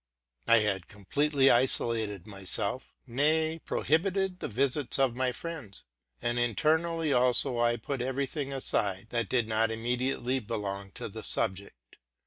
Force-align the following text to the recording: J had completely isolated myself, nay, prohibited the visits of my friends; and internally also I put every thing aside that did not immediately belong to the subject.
J 0.47 0.63
had 0.63 0.87
completely 0.87 1.51
isolated 1.51 2.25
myself, 2.25 2.91
nay, 3.05 3.59
prohibited 3.63 4.39
the 4.39 4.47
visits 4.47 4.97
of 4.97 5.15
my 5.15 5.31
friends; 5.31 5.83
and 6.23 6.39
internally 6.39 7.13
also 7.13 7.59
I 7.59 7.75
put 7.77 8.01
every 8.01 8.25
thing 8.25 8.51
aside 8.51 9.09
that 9.11 9.29
did 9.29 9.47
not 9.47 9.69
immediately 9.69 10.39
belong 10.39 10.89
to 10.93 11.07
the 11.07 11.21
subject. 11.21 11.97